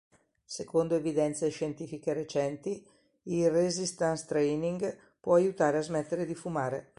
[0.47, 2.83] Secondo evidenze scientifiche recenti,
[3.25, 6.89] il "resistance training" può aiutare a smettere di fumare.